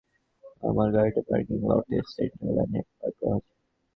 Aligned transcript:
আমার 0.63 0.87
গাড়িটা 0.95 1.21
পার্কিং 1.27 1.57
লটের 1.63 2.03
সেন্টার 2.13 2.49
ল্যানে 2.55 2.79
পার্ক 2.91 3.15
করা 3.19 3.33
আছে! 3.37 3.51